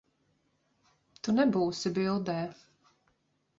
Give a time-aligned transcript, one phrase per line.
[1.27, 2.41] Tu nebūsi bildē.